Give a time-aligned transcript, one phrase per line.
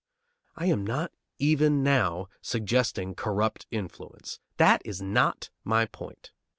[0.55, 4.39] I am not even now suggesting corrupt influence.
[4.57, 6.31] That is not my point.